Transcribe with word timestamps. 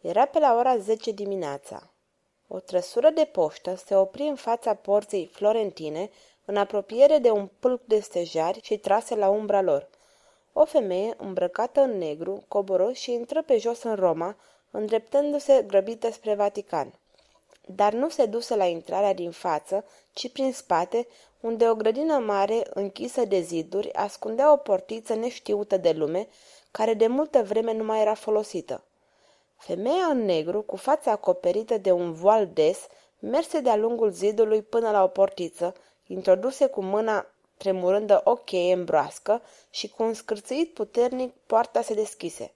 era 0.00 0.24
pe 0.24 0.38
la 0.38 0.54
ora 0.54 0.76
zece 0.76 1.10
dimineața. 1.10 1.90
O 2.48 2.58
trăsură 2.58 3.10
de 3.10 3.24
poștă 3.24 3.74
se 3.74 3.94
opri 3.96 4.22
în 4.22 4.34
fața 4.34 4.74
porții 4.74 5.30
florentine, 5.32 6.10
în 6.44 6.56
apropiere 6.56 7.18
de 7.18 7.30
un 7.30 7.48
pâlc 7.58 7.80
de 7.84 8.00
stejari 8.00 8.60
și 8.62 8.78
trase 8.78 9.14
la 9.14 9.28
umbra 9.28 9.60
lor. 9.60 9.88
O 10.52 10.64
femeie, 10.64 11.14
îmbrăcată 11.16 11.80
în 11.80 11.98
negru, 11.98 12.44
coboră 12.48 12.92
și 12.92 13.12
intră 13.12 13.42
pe 13.42 13.58
jos 13.58 13.82
în 13.82 13.94
Roma, 13.94 14.36
îndreptându-se 14.70 15.64
grăbită 15.66 16.10
spre 16.10 16.34
Vatican. 16.34 16.94
Dar 17.66 17.92
nu 17.92 18.08
se 18.08 18.26
duse 18.26 18.56
la 18.56 18.64
intrarea 18.64 19.14
din 19.14 19.30
față, 19.30 19.84
ci 20.12 20.32
prin 20.32 20.52
spate, 20.52 21.06
unde 21.40 21.68
o 21.68 21.74
grădină 21.74 22.18
mare, 22.18 22.66
închisă 22.74 23.24
de 23.24 23.40
ziduri, 23.40 23.92
ascundea 23.92 24.52
o 24.52 24.56
portiță 24.56 25.14
neștiută 25.14 25.76
de 25.76 25.92
lume, 25.92 26.28
care 26.70 26.94
de 26.94 27.06
multă 27.06 27.42
vreme 27.42 27.72
nu 27.72 27.84
mai 27.84 28.00
era 28.00 28.14
folosită. 28.14 28.82
Femeia 29.58 30.04
în 30.04 30.24
negru, 30.24 30.62
cu 30.62 30.76
fața 30.76 31.10
acoperită 31.10 31.78
de 31.78 31.92
un 31.92 32.12
voal 32.12 32.46
des, 32.46 32.86
merse 33.18 33.60
de-a 33.60 33.76
lungul 33.76 34.10
zidului 34.10 34.62
până 34.62 34.90
la 34.90 35.02
o 35.02 35.08
portiță, 35.08 35.74
introduse 36.06 36.66
cu 36.66 36.82
mâna 36.82 37.26
tremurândă 37.56 38.20
o 38.24 38.34
cheie 38.34 38.74
în 38.74 38.84
broască 38.84 39.42
și 39.70 39.88
cu 39.88 40.02
un 40.02 40.14
scârțâit 40.14 40.74
puternic 40.74 41.34
poarta 41.46 41.82
se 41.82 41.94
deschise. 41.94 42.52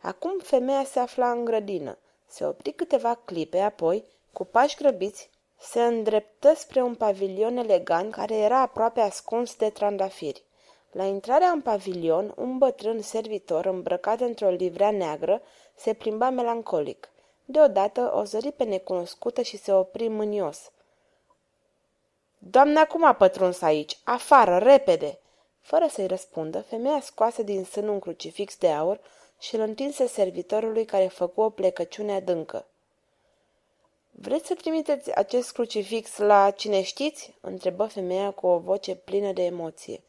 Acum 0.00 0.38
femeia 0.38 0.84
se 0.84 0.98
afla 0.98 1.30
în 1.30 1.44
grădină. 1.44 1.98
Se 2.26 2.44
opri 2.44 2.72
câteva 2.72 3.14
clipe, 3.14 3.58
apoi, 3.58 4.04
cu 4.32 4.44
pași 4.44 4.76
grăbiți, 4.76 5.30
se 5.58 5.82
îndreptă 5.82 6.54
spre 6.54 6.82
un 6.82 6.94
pavilion 6.94 7.56
elegant 7.56 8.12
care 8.12 8.36
era 8.36 8.60
aproape 8.60 9.00
ascuns 9.00 9.56
de 9.56 9.70
trandafiri. 9.70 10.44
La 10.90 11.04
intrarea 11.04 11.48
în 11.48 11.60
pavilion, 11.60 12.34
un 12.36 12.58
bătrân 12.58 13.00
servitor 13.00 13.66
îmbrăcat 13.66 14.20
într-o 14.20 14.48
livrea 14.48 14.90
neagră 14.90 15.42
se 15.76 15.92
plimba 15.92 16.30
melancolic. 16.30 17.08
Deodată 17.44 18.12
o 18.14 18.24
zări 18.24 18.52
pe 18.52 18.64
necunoscută 18.64 19.42
și 19.42 19.56
se 19.56 19.72
opri 19.72 20.08
mânios. 20.08 20.70
Doamna, 22.38 22.86
cum 22.86 23.04
a 23.04 23.12
pătruns 23.12 23.60
aici? 23.60 23.98
Afară, 24.04 24.58
repede!" 24.58 25.18
Fără 25.60 25.86
să-i 25.86 26.06
răspundă, 26.06 26.60
femeia 26.60 27.00
scoase 27.00 27.42
din 27.42 27.64
sân 27.64 27.88
un 27.88 27.98
crucifix 27.98 28.58
de 28.58 28.68
aur 28.68 29.00
și 29.38 29.54
îl 29.54 29.60
întinse 29.60 30.06
servitorului 30.06 30.84
care 30.84 31.06
făcu 31.06 31.40
o 31.40 31.50
plecăciune 31.50 32.12
adâncă. 32.12 32.66
Vreți 34.10 34.46
să 34.46 34.54
trimiteți 34.54 35.14
acest 35.14 35.52
crucifix 35.52 36.16
la 36.16 36.50
cine 36.50 36.82
știți?" 36.82 37.34
întrebă 37.40 37.86
femeia 37.86 38.30
cu 38.30 38.46
o 38.46 38.58
voce 38.58 38.94
plină 38.94 39.32
de 39.32 39.44
emoție. 39.44 40.02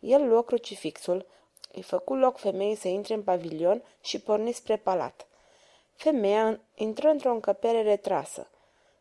El 0.00 0.28
luă 0.28 0.42
crucifixul, 0.42 1.26
îi 1.72 1.82
făcu 1.82 2.14
loc 2.14 2.38
femeii 2.38 2.74
să 2.74 2.88
intre 2.88 3.14
în 3.14 3.22
pavilion 3.22 3.82
și 4.00 4.20
porni 4.20 4.52
spre 4.52 4.76
palat. 4.76 5.26
Femeia 5.94 6.60
intră 6.74 7.08
într-o 7.08 7.30
încăpere 7.30 7.82
retrasă 7.82 8.50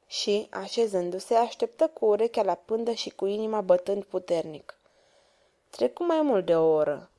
și, 0.08 0.48
așezându-se, 0.52 1.36
așteptă 1.36 1.88
cu 1.88 2.06
urechea 2.06 2.44
la 2.44 2.54
pândă 2.54 2.92
și 2.92 3.10
cu 3.10 3.26
inima 3.26 3.62
bătând 3.62 4.04
puternic. 4.04 4.80
Trecu 5.70 6.04
mai 6.04 6.22
mult 6.22 6.46
de 6.46 6.56
o 6.56 6.74
oră. 6.74 7.10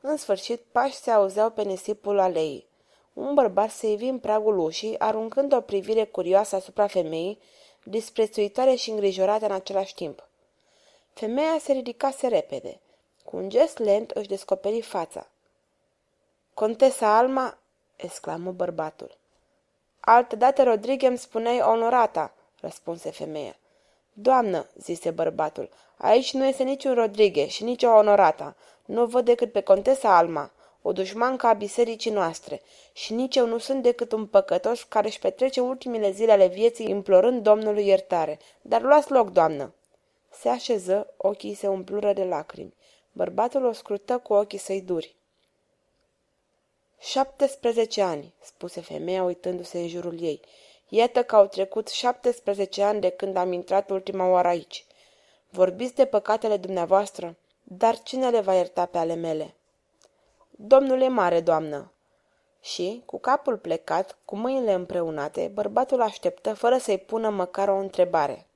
În 0.00 0.16
sfârșit, 0.16 0.60
pași 0.72 0.94
se 0.94 1.10
auzeau 1.10 1.50
pe 1.50 1.62
nisipul 1.62 2.18
aleii. 2.18 2.66
Un 3.12 3.34
bărbat 3.34 3.70
se 3.70 3.90
ivi 3.90 4.06
în 4.08 4.18
pragul 4.18 4.58
ușii, 4.58 4.98
aruncând 4.98 5.52
o 5.52 5.60
privire 5.60 6.04
curioasă 6.04 6.56
asupra 6.56 6.86
femeii, 6.86 7.38
disprețuitoare 7.84 8.74
și 8.74 8.90
îngrijorată 8.90 9.44
în 9.44 9.52
același 9.52 9.94
timp. 9.94 10.28
Femeia 11.12 11.58
se 11.60 11.72
ridicase 11.72 12.26
repede. 12.26 12.80
Cu 13.28 13.36
un 13.36 13.48
gest 13.48 13.78
lent 13.78 14.10
își 14.10 14.28
descoperi 14.28 14.80
fața. 14.80 15.26
Contesa 16.54 17.16
Alma, 17.16 17.58
exclamă 17.96 18.50
bărbatul. 18.50 19.16
Altădată, 20.00 20.62
Rodrigue, 20.62 21.08
îmi 21.08 21.18
spuneai 21.18 21.60
onorata, 21.60 22.34
răspunse 22.60 23.10
femeia. 23.10 23.56
Doamnă, 24.12 24.66
zise 24.74 25.10
bărbatul, 25.10 25.68
aici 25.96 26.32
nu 26.32 26.44
este 26.44 26.62
niciun 26.62 26.94
Rodrigue 26.94 27.48
și 27.48 27.64
nici 27.64 27.82
o 27.82 27.88
onorata. 27.88 28.56
Nu 28.84 29.06
văd 29.06 29.24
decât 29.24 29.52
pe 29.52 29.60
contesa 29.60 30.16
Alma, 30.16 30.50
o 30.82 30.92
dușmancă 30.92 31.46
a 31.46 31.52
bisericii 31.52 32.10
noastre, 32.10 32.62
și 32.92 33.12
nici 33.12 33.36
eu 33.36 33.46
nu 33.46 33.58
sunt 33.58 33.82
decât 33.82 34.12
un 34.12 34.26
păcătos 34.26 34.82
care 34.82 35.06
își 35.06 35.18
petrece 35.18 35.60
ultimile 35.60 36.10
zile 36.10 36.32
ale 36.32 36.46
vieții 36.46 36.90
implorând 36.90 37.42
Domnului 37.42 37.86
iertare. 37.86 38.38
Dar 38.62 38.82
luați 38.82 39.10
loc, 39.10 39.30
doamnă. 39.30 39.72
Se 40.30 40.48
așeză, 40.48 41.14
ochii 41.16 41.54
se 41.54 41.68
umplură 41.68 42.12
de 42.12 42.24
lacrimi. 42.24 42.76
Bărbatul 43.12 43.64
o 43.64 43.72
scrută 43.72 44.18
cu 44.18 44.32
ochii 44.32 44.58
săi 44.58 44.82
duri. 44.82 45.16
Șaptesprezece 47.00 48.02
ani, 48.02 48.34
spuse 48.40 48.80
femeia 48.80 49.22
uitându-se 49.22 49.78
în 49.78 49.88
jurul 49.88 50.20
ei. 50.22 50.40
Iată 50.88 51.22
că 51.22 51.36
au 51.36 51.46
trecut 51.46 51.88
șaptesprezece 51.88 52.82
ani 52.82 53.00
de 53.00 53.10
când 53.10 53.36
am 53.36 53.52
intrat 53.52 53.90
ultima 53.90 54.28
oară 54.28 54.48
aici. 54.48 54.86
Vorbiți 55.50 55.94
de 55.94 56.04
păcatele 56.04 56.56
dumneavoastră, 56.56 57.36
dar 57.62 58.02
cine 58.02 58.30
le 58.30 58.40
va 58.40 58.54
ierta 58.54 58.86
pe 58.86 58.98
ale 58.98 59.14
mele? 59.14 59.54
Domnule 60.50 61.08
mare, 61.08 61.40
doamnă! 61.40 61.92
Și, 62.60 63.02
cu 63.04 63.18
capul 63.18 63.56
plecat, 63.56 64.18
cu 64.24 64.36
mâinile 64.36 64.72
împreunate, 64.72 65.50
bărbatul 65.54 66.02
așteptă 66.02 66.54
fără 66.54 66.78
să-i 66.78 66.98
pună 66.98 67.28
măcar 67.28 67.68
o 67.68 67.76
întrebare. 67.76 68.47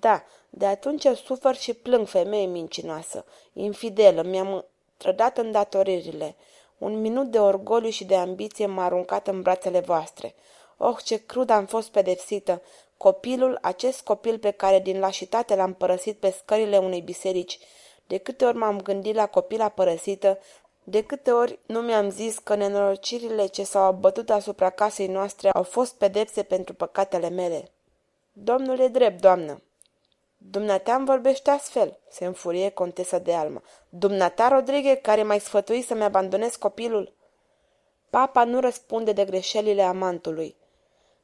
Da, 0.00 0.22
de 0.50 0.66
atunci 0.66 1.06
sufăr 1.24 1.56
și 1.56 1.74
plâng 1.74 2.06
femeie 2.06 2.46
mincinoasă, 2.46 3.24
infidelă, 3.52 4.22
mi-am 4.22 4.64
trădat 4.96 5.38
îndatoririle. 5.38 6.34
Un 6.78 7.00
minut 7.00 7.30
de 7.30 7.38
orgoliu 7.38 7.88
și 7.88 8.04
de 8.04 8.16
ambiție 8.16 8.66
m-a 8.66 8.84
aruncat 8.84 9.26
în 9.28 9.42
brațele 9.42 9.80
voastre. 9.80 10.34
Oh, 10.76 10.96
ce 11.04 11.26
crud 11.26 11.50
am 11.50 11.66
fost 11.66 11.90
pedepsită! 11.90 12.62
Copilul, 12.96 13.58
acest 13.62 14.00
copil 14.00 14.38
pe 14.38 14.50
care 14.50 14.80
din 14.80 14.98
lașitate 14.98 15.54
l-am 15.54 15.74
părăsit 15.74 16.18
pe 16.18 16.30
scările 16.30 16.78
unei 16.78 17.00
biserici, 17.00 17.58
de 18.06 18.18
câte 18.18 18.44
ori 18.44 18.56
m-am 18.56 18.80
gândit 18.80 19.14
la 19.14 19.26
copila 19.26 19.68
părăsită, 19.68 20.38
de 20.84 21.02
câte 21.02 21.30
ori 21.30 21.58
nu 21.66 21.80
mi-am 21.80 22.10
zis 22.10 22.38
că 22.38 22.54
nenorocirile 22.54 23.46
ce 23.46 23.64
s-au 23.64 23.82
abătut 23.82 24.30
asupra 24.30 24.70
casei 24.70 25.06
noastre 25.06 25.50
au 25.50 25.62
fost 25.62 25.94
pedepse 25.94 26.42
pentru 26.42 26.74
păcatele 26.74 27.28
mele. 27.28 27.70
Domnule 28.32 28.86
drept, 28.86 29.20
doamnă, 29.20 29.62
Dumneata 30.50 30.94
îmi 30.94 31.06
vorbește 31.06 31.50
astfel, 31.50 31.98
se 32.08 32.24
înfurie 32.24 32.70
contesa 32.70 33.18
de 33.18 33.32
Alma. 33.34 33.62
Dumneata, 33.88 34.48
Rodrigue, 34.48 34.94
care 34.94 35.22
mai 35.22 35.40
sfătui 35.40 35.82
să-mi 35.82 36.02
abandonez 36.02 36.56
copilul? 36.56 37.12
Papa 38.10 38.44
nu 38.44 38.60
răspunde 38.60 39.12
de 39.12 39.24
greșelile 39.24 39.82
amantului. 39.82 40.56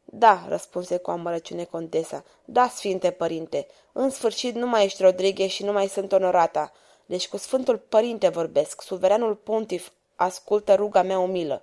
Da, 0.05 0.45
răspunse 0.49 0.97
cu 0.97 1.11
amărăciune 1.11 1.65
contesa. 1.65 2.25
Da, 2.45 2.69
sfinte 2.69 3.11
părinte, 3.11 3.67
în 3.93 4.11
sfârșit 4.11 4.55
nu 4.55 4.67
mai 4.67 4.85
ești 4.85 5.03
Rodrigue 5.03 5.47
și 5.47 5.65
nu 5.65 5.73
mai 5.73 5.89
sunt 5.89 6.13
onorata. 6.13 6.73
Deci 7.07 7.29
cu 7.29 7.37
sfântul 7.37 7.79
părinte 7.79 8.29
vorbesc, 8.29 8.83
suveranul 8.83 9.35
pontif 9.35 9.91
ascultă 10.17 10.75
ruga 10.75 11.03
mea 11.03 11.19
umilă. 11.19 11.63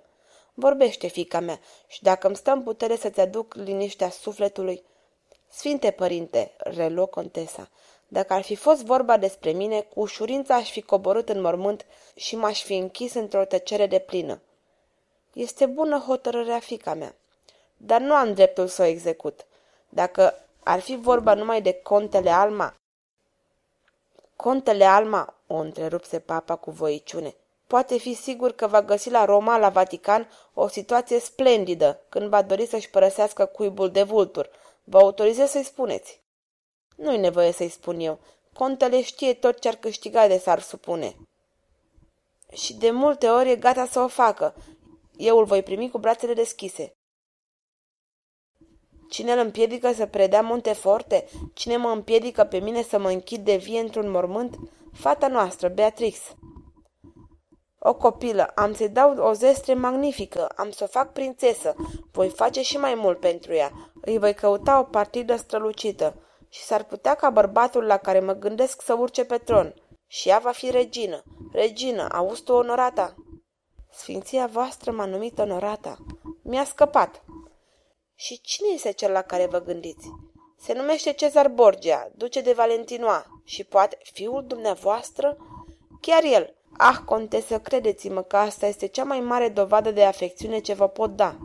Vorbește, 0.54 1.06
fica 1.06 1.40
mea, 1.40 1.60
și 1.86 2.02
dacă 2.02 2.26
îmi 2.26 2.36
stă 2.36 2.50
în 2.50 2.62
putere 2.62 2.96
să-ți 2.96 3.20
aduc 3.20 3.54
liniștea 3.54 4.10
sufletului, 4.10 4.84
Sfinte 5.58 5.90
părinte, 5.90 6.52
reluă 6.56 7.06
contesa, 7.06 7.68
dacă 8.08 8.32
ar 8.32 8.42
fi 8.42 8.54
fost 8.54 8.84
vorba 8.84 9.16
despre 9.16 9.50
mine, 9.50 9.80
cu 9.80 10.00
ușurință 10.00 10.52
aș 10.52 10.70
fi 10.70 10.82
coborât 10.82 11.28
în 11.28 11.40
mormânt 11.40 11.86
și 12.14 12.36
m-aș 12.36 12.62
fi 12.62 12.76
închis 12.76 13.14
într-o 13.14 13.44
tăcere 13.44 13.86
de 13.86 13.98
plină. 13.98 14.40
Este 15.32 15.66
bună 15.66 15.98
hotărârea 15.98 16.58
fica 16.58 16.94
mea, 16.94 17.14
dar 17.76 18.00
nu 18.00 18.14
am 18.14 18.34
dreptul 18.34 18.66
să 18.66 18.82
o 18.82 18.84
execut. 18.84 19.46
Dacă 19.88 20.34
ar 20.62 20.80
fi 20.80 20.96
vorba 20.96 21.34
numai 21.34 21.62
de 21.62 21.72
contele 21.72 22.30
Alma... 22.30 22.74
Contele 24.36 24.84
Alma, 24.84 25.34
o 25.46 25.54
întrerupse 25.54 26.18
papa 26.18 26.56
cu 26.56 26.70
voiciune, 26.70 27.34
poate 27.66 27.98
fi 27.98 28.14
sigur 28.14 28.52
că 28.52 28.66
va 28.66 28.82
găsi 28.82 29.10
la 29.10 29.24
Roma, 29.24 29.56
la 29.56 29.68
Vatican, 29.68 30.28
o 30.54 30.68
situație 30.68 31.20
splendidă 31.20 32.00
când 32.08 32.28
va 32.28 32.42
dori 32.42 32.66
să-și 32.66 32.90
părăsească 32.90 33.44
cuibul 33.44 33.90
de 33.90 34.02
vultur, 34.02 34.50
Vă 34.90 34.98
autorizez 34.98 35.50
să-i 35.50 35.64
spuneți. 35.64 36.22
Nu-i 36.96 37.18
nevoie 37.18 37.52
să-i 37.52 37.68
spun 37.68 38.00
eu. 38.00 38.18
Contele 38.52 39.02
știe 39.02 39.34
tot 39.34 39.60
ce 39.60 39.68
ar 39.68 39.74
câștiga 39.74 40.26
de 40.26 40.38
s-ar 40.38 40.60
supune. 40.60 41.16
Și 42.52 42.74
de 42.74 42.90
multe 42.90 43.28
ori 43.28 43.50
e 43.50 43.56
gata 43.56 43.86
să 43.86 44.00
o 44.00 44.08
facă. 44.08 44.54
Eu 45.16 45.38
îl 45.38 45.44
voi 45.44 45.62
primi 45.62 45.90
cu 45.90 45.98
brațele 45.98 46.34
deschise. 46.34 46.92
Cine 49.10 49.32
îl 49.32 49.38
împiedică 49.38 49.92
să 49.92 50.06
predea 50.06 50.42
Monteforte? 50.42 51.28
Cine 51.54 51.76
mă 51.76 51.88
împiedică 51.88 52.44
pe 52.44 52.58
mine 52.58 52.82
să 52.82 52.98
mă 52.98 53.10
închid 53.10 53.44
de 53.44 53.56
vie 53.56 53.80
într-un 53.80 54.10
mormânt? 54.10 54.58
Fata 54.92 55.28
noastră, 55.28 55.68
Beatrix. 55.68 56.18
O 57.78 57.94
copilă, 57.94 58.46
am 58.54 58.74
să-i 58.74 58.88
dau 58.88 59.16
o 59.16 59.32
zestre 59.32 59.74
magnifică, 59.74 60.46
am 60.56 60.70
să 60.70 60.84
o 60.84 60.86
fac 60.86 61.12
prințesă, 61.12 61.74
voi 62.12 62.28
face 62.28 62.62
și 62.62 62.76
mai 62.76 62.94
mult 62.94 63.20
pentru 63.20 63.52
ea, 63.54 63.72
îi 64.00 64.18
voi 64.18 64.34
căuta 64.34 64.78
o 64.78 64.82
partidă 64.82 65.36
strălucită 65.36 66.22
și 66.48 66.62
s-ar 66.62 66.84
putea 66.84 67.14
ca 67.14 67.30
bărbatul 67.30 67.84
la 67.84 67.96
care 67.96 68.20
mă 68.20 68.32
gândesc 68.32 68.82
să 68.82 68.94
urce 68.94 69.24
pe 69.24 69.38
tron. 69.38 69.74
Și 70.06 70.28
ea 70.28 70.38
va 70.38 70.50
fi 70.50 70.70
regină. 70.70 71.22
Regină, 71.52 72.08
auzi 72.12 72.42
tu, 72.42 72.52
onorata? 72.52 73.14
Sfinția 73.90 74.46
voastră 74.46 74.90
m-a 74.90 75.04
numit 75.04 75.38
onorata. 75.38 75.96
Mi-a 76.42 76.64
scăpat. 76.64 77.24
Și 78.14 78.40
cine 78.40 78.68
este 78.74 78.92
cel 78.92 79.12
la 79.12 79.22
care 79.22 79.46
vă 79.46 79.60
gândiți? 79.60 80.08
Se 80.58 80.72
numește 80.72 81.12
Cezar 81.12 81.48
Borgia, 81.48 82.10
duce 82.14 82.40
de 82.40 82.52
Valentinoa 82.52 83.42
și 83.44 83.64
poate 83.64 83.98
fiul 84.02 84.44
dumneavoastră? 84.46 85.36
Chiar 86.00 86.24
el. 86.24 86.57
Ah, 86.80 86.96
contesă, 87.04 87.60
credeți-mă 87.60 88.22
că 88.22 88.36
asta 88.36 88.66
este 88.66 88.86
cea 88.86 89.04
mai 89.04 89.20
mare 89.20 89.48
dovadă 89.48 89.90
de 89.90 90.04
afecțiune 90.04 90.58
ce 90.58 90.74
vă 90.74 90.88
pot 90.88 91.16
da. 91.16 91.36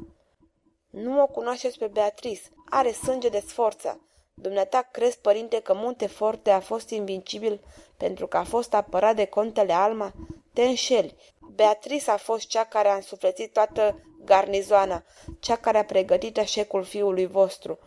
Nu 0.90 1.22
o 1.22 1.28
cunoașteți 1.28 1.78
pe 1.78 1.88
Beatrice. 1.88 2.42
Are 2.70 2.92
sânge 2.92 3.30
de 3.30 3.44
sforță. 3.48 4.02
Dumneata 4.34 4.88
crezi, 4.92 5.20
părinte, 5.20 5.60
că 5.60 5.74
Monteforte 5.76 6.50
a 6.50 6.60
fost 6.60 6.90
invincibil 6.90 7.62
pentru 7.98 8.28
că 8.28 8.38
a 8.38 8.44
fost 8.44 8.74
apărat 8.74 9.16
de 9.16 9.26
contele 9.26 9.74
Alma? 9.74 10.12
Te 10.54 10.64
înșeli. 10.64 11.16
Beatrice 11.56 12.12
a 12.12 12.18
fost 12.18 12.48
cea 12.48 12.64
care 12.64 12.88
a 12.88 12.96
însuflețit 12.96 13.54
toată 13.54 14.00
garnizoana, 14.26 15.04
cea 15.40 15.56
care 15.56 15.78
a 15.78 15.86
pregătit 15.86 16.38
eșecul 16.38 16.84
fiului 16.84 17.26
vostru. 17.26 17.80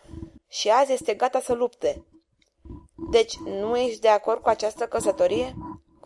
Și 0.49 0.69
azi 0.69 0.93
este 0.93 1.15
gata 1.15 1.41
să 1.41 1.53
lupte. 1.53 2.05
Deci, 3.11 3.37
nu 3.37 3.77
ești 3.77 4.01
de 4.01 4.09
acord 4.09 4.43
cu 4.43 4.49
această 4.49 4.87
căsătorie? 4.87 5.55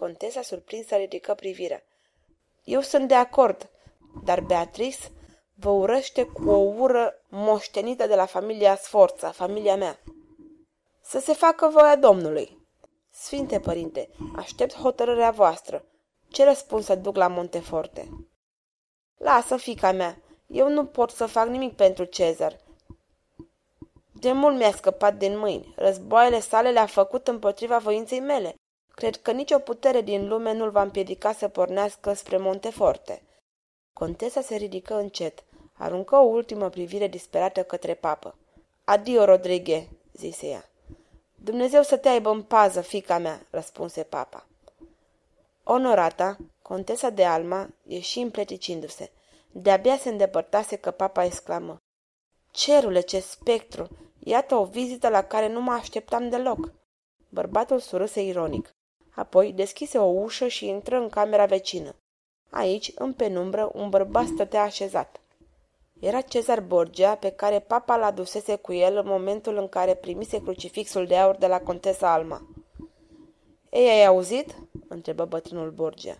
Contesa 0.00 0.42
surprinsă 0.42 0.96
ridică 0.96 1.34
privirea. 1.34 1.82
Eu 2.64 2.80
sunt 2.80 3.08
de 3.08 3.14
acord, 3.14 3.70
dar 4.24 4.40
Beatrice 4.40 4.98
vă 5.54 5.70
urăște 5.70 6.24
cu 6.24 6.50
o 6.50 6.56
ură 6.56 7.14
moștenită 7.28 8.06
de 8.06 8.14
la 8.14 8.26
familia 8.26 8.76
Sforța, 8.76 9.30
familia 9.30 9.76
mea. 9.76 9.98
Să 11.02 11.18
se 11.18 11.32
facă 11.32 11.68
voia 11.68 11.96
Domnului. 11.96 12.58
Sfinte 13.10 13.60
părinte, 13.60 14.08
aștept 14.36 14.74
hotărârea 14.74 15.30
voastră. 15.30 15.84
Ce 16.28 16.44
răspuns 16.44 16.84
să 16.84 16.94
duc 16.94 17.16
la 17.16 17.28
Monteforte? 17.28 18.08
Lasă, 19.16 19.56
fica 19.56 19.92
mea, 19.92 20.22
eu 20.46 20.68
nu 20.68 20.84
pot 20.86 21.10
să 21.10 21.26
fac 21.26 21.48
nimic 21.48 21.76
pentru 21.76 22.04
Cezar. 22.04 22.56
De 24.12 24.32
mult 24.32 24.56
mi-a 24.56 24.72
scăpat 24.72 25.16
din 25.16 25.38
mâini. 25.38 25.74
Războaiele 25.76 26.40
sale 26.40 26.70
le-a 26.70 26.86
făcut 26.86 27.28
împotriva 27.28 27.78
voinței 27.78 28.20
mele. 28.20 28.54
Cred 29.00 29.16
că 29.16 29.30
nicio 29.30 29.58
putere 29.58 30.00
din 30.00 30.28
lume 30.28 30.52
nu-l 30.52 30.70
va 30.70 30.82
împiedica 30.82 31.32
să 31.32 31.48
pornească 31.48 32.12
spre 32.12 32.36
Monteforte. 32.36 33.22
Contesa 33.92 34.40
se 34.40 34.56
ridică 34.56 34.94
încet, 34.94 35.44
aruncă 35.72 36.16
o 36.16 36.22
ultimă 36.22 36.68
privire 36.68 37.06
disperată 37.06 37.62
către 37.62 37.94
papă. 37.94 38.34
Adio, 38.84 39.24
Rodrigue, 39.24 39.88
zise 40.12 40.46
ea. 40.46 40.70
Dumnezeu 41.34 41.82
să 41.82 41.96
te 41.96 42.08
aibă 42.08 42.30
în 42.30 42.42
pază, 42.42 42.80
fica 42.80 43.18
mea, 43.18 43.46
răspunse 43.50 44.02
papa. 44.02 44.46
Onorata, 45.64 46.36
contesa 46.62 47.10
de 47.10 47.24
Alma, 47.24 47.68
ieși 47.86 48.18
împleticindu-se. 48.18 49.10
De-abia 49.52 49.96
se 49.96 50.08
îndepărtase 50.08 50.76
că 50.76 50.90
papa 50.90 51.24
exclamă. 51.24 51.76
Cerule, 52.50 53.00
ce 53.00 53.20
spectru! 53.20 53.88
Iată 54.18 54.54
o 54.54 54.64
vizită 54.64 55.08
la 55.08 55.22
care 55.22 55.48
nu 55.48 55.60
mă 55.60 55.72
așteptam 55.72 56.28
deloc. 56.28 56.72
Bărbatul 57.28 57.78
surâse 57.78 58.22
ironic. 58.22 58.74
Apoi 59.14 59.52
deschise 59.52 59.98
o 59.98 60.04
ușă 60.04 60.46
și 60.46 60.66
intră 60.66 60.96
în 60.96 61.08
camera 61.08 61.46
vecină. 61.46 61.94
Aici, 62.50 62.92
în 62.94 63.12
penumbră, 63.12 63.70
un 63.74 63.88
bărbat 63.88 64.26
stătea 64.26 64.62
așezat. 64.62 65.20
Era 66.00 66.20
Cezar 66.20 66.60
Borgia, 66.60 67.14
pe 67.14 67.30
care 67.30 67.58
papa 67.58 67.96
l 67.96 68.02
adusese 68.02 68.56
cu 68.56 68.72
el 68.72 68.96
în 68.96 69.06
momentul 69.06 69.56
în 69.56 69.68
care 69.68 69.94
primise 69.94 70.42
crucifixul 70.42 71.06
de 71.06 71.16
aur 71.16 71.36
de 71.36 71.46
la 71.46 71.60
contesa 71.60 72.12
Alma. 72.12 72.46
Ei, 73.70 73.88
ai 73.88 74.06
auzit?" 74.06 74.56
întrebă 74.88 75.24
bătrânul 75.24 75.70
Borgia. 75.70 76.18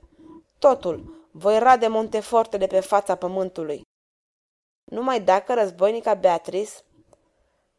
Totul. 0.59 1.27
Voi 1.31 1.59
rade 1.59 1.87
Monteforte 1.87 2.57
de 2.57 2.67
pe 2.67 2.81
fața 2.81 3.15
pământului. 3.15 3.83
Numai 4.85 5.21
dacă 5.21 5.55
războinica 5.55 6.15
Beatrice... 6.15 6.71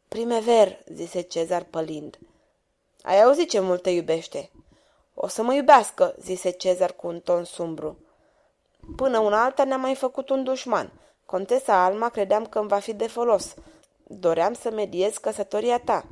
Primever, 0.08 0.78
zise 0.86 1.20
Cezar 1.20 1.64
pălind. 1.64 2.18
Ai 3.02 3.22
auzit 3.22 3.50
ce 3.50 3.60
mult 3.60 3.82
te 3.82 3.90
iubește? 3.90 4.50
O 5.24 5.28
să 5.28 5.42
mă 5.42 5.54
iubească, 5.54 6.14
zise 6.18 6.50
Cezar 6.50 6.92
cu 6.92 7.06
un 7.06 7.20
ton 7.20 7.44
sumbru. 7.44 7.98
Până 8.96 9.18
una 9.18 9.44
alta 9.44 9.64
ne-a 9.64 9.76
mai 9.76 9.94
făcut 9.94 10.28
un 10.28 10.44
dușman. 10.44 10.92
Contesa 11.26 11.84
Alma 11.84 12.08
credeam 12.08 12.46
că 12.46 12.58
îmi 12.58 12.68
va 12.68 12.78
fi 12.78 12.94
de 12.94 13.06
folos. 13.06 13.54
Doream 14.06 14.54
să 14.54 14.70
mediez 14.70 15.16
căsătoria 15.16 15.78
ta. 15.78 16.04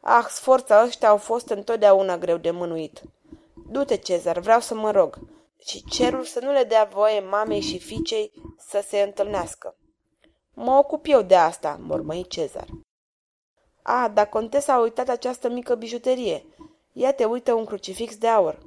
Ah, 0.00 0.24
sforța 0.28 0.84
ăștia 0.84 1.08
au 1.08 1.16
fost 1.16 1.48
întotdeauna 1.48 2.18
greu 2.18 2.36
de 2.36 2.50
mânuit. 2.50 3.02
Du-te, 3.70 3.96
Cezar, 3.96 4.38
vreau 4.38 4.60
să 4.60 4.74
mă 4.74 4.90
rog. 4.90 5.18
Și 5.58 5.84
cerul 5.84 6.24
să 6.24 6.40
nu 6.40 6.52
le 6.52 6.64
dea 6.64 6.84
voie 6.92 7.20
mamei 7.20 7.60
și 7.60 7.78
fiicei 7.78 8.32
să 8.58 8.84
se 8.86 9.00
întâlnească. 9.00 9.76
Mă 10.54 10.70
ocup 10.70 11.04
eu 11.08 11.22
de 11.22 11.36
asta, 11.36 11.78
mormăi 11.80 12.26
Cezar. 12.26 12.68
A, 13.82 14.08
dar 14.08 14.28
contesa 14.28 14.72
a 14.72 14.80
uitat 14.80 15.08
această 15.08 15.48
mică 15.48 15.74
bijuterie. 15.74 16.46
Ia 16.96 17.12
te 17.12 17.24
uită 17.24 17.52
un 17.52 17.64
crucifix 17.64 18.16
de 18.16 18.26
aur. 18.28 18.58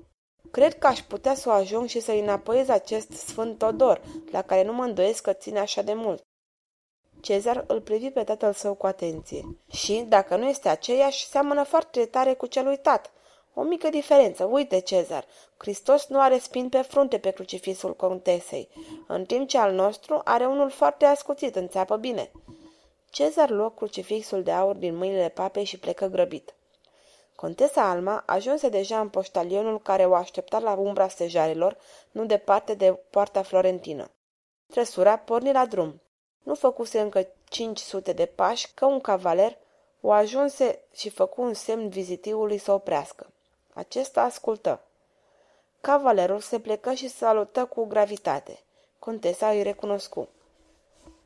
Cred 0.51 0.77
că 0.77 0.87
aș 0.87 0.99
putea 0.99 1.35
să 1.35 1.49
o 1.49 1.51
ajung 1.51 1.87
și 1.87 1.99
să-i 1.99 2.19
înapoiez 2.19 2.69
acest 2.69 3.11
sfânt 3.11 3.57
Todor, 3.57 4.01
la 4.31 4.41
care 4.41 4.63
nu 4.63 4.73
mă 4.73 4.83
îndoiesc 4.83 5.21
că 5.21 5.33
ține 5.33 5.59
așa 5.59 5.81
de 5.81 5.93
mult. 5.93 6.21
Cezar 7.21 7.63
îl 7.67 7.81
privi 7.81 8.09
pe 8.09 8.23
tatăl 8.23 8.53
său 8.53 8.73
cu 8.73 8.85
atenție. 8.85 9.57
Și, 9.71 10.05
dacă 10.07 10.35
nu 10.35 10.47
este 10.47 10.69
aceeași, 10.69 11.27
seamănă 11.27 11.63
foarte 11.63 12.05
tare 12.05 12.33
cu 12.33 12.45
cel 12.45 12.67
uitat. 12.67 13.11
O 13.53 13.63
mică 13.63 13.89
diferență. 13.89 14.43
Uite, 14.43 14.79
Cezar, 14.79 15.25
Hristos 15.57 16.07
nu 16.07 16.19
are 16.19 16.37
spin 16.37 16.69
pe 16.69 16.81
frunte 16.81 17.17
pe 17.17 17.31
crucifixul 17.31 17.95
contesei, 17.95 18.69
în 19.07 19.25
timp 19.25 19.47
ce 19.47 19.57
al 19.57 19.73
nostru 19.73 20.21
are 20.23 20.45
unul 20.45 20.69
foarte 20.69 21.05
ascuțit, 21.05 21.55
înțeapă 21.55 21.97
bine. 21.97 22.31
Cezar 23.09 23.49
luă 23.49 23.71
crucifixul 23.75 24.43
de 24.43 24.51
aur 24.51 24.75
din 24.75 24.95
mâinile 24.95 25.29
papei 25.29 25.63
și 25.63 25.79
plecă 25.79 26.05
grăbit. 26.05 26.55
Contesa 27.37 27.89
Alma 27.89 28.23
ajunse 28.25 28.69
deja 28.69 28.99
în 28.99 29.09
poștalionul 29.09 29.79
care 29.79 30.05
o 30.05 30.13
aștepta 30.13 30.59
la 30.59 30.73
umbra 30.73 31.07
stejarilor, 31.07 31.77
nu 32.11 32.25
departe 32.25 32.73
de 32.73 32.93
poarta 33.09 33.41
florentină. 33.41 34.09
Trăsura 34.67 35.17
porni 35.17 35.51
la 35.51 35.65
drum. 35.65 36.01
Nu 36.43 36.55
făcuse 36.55 36.99
încă 36.99 37.27
500 37.49 38.13
de 38.13 38.25
pași 38.25 38.73
că 38.73 38.85
un 38.85 38.99
cavaler 38.99 39.57
o 40.01 40.11
ajunse 40.11 40.79
și 40.93 41.09
făcu 41.09 41.41
un 41.41 41.53
semn 41.53 41.89
vizitiului 41.89 42.57
să 42.57 42.71
oprească. 42.71 43.31
Acesta 43.73 44.21
ascultă. 44.21 44.81
Cavalerul 45.81 46.39
se 46.39 46.59
plecă 46.59 46.93
și 46.93 47.07
salută 47.07 47.65
cu 47.65 47.85
gravitate. 47.85 48.59
Contesa 48.99 49.49
îi 49.49 49.63
recunoscu. 49.63 50.29